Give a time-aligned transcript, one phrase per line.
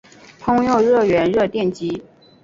[0.39, 2.01] 通用热源热电机。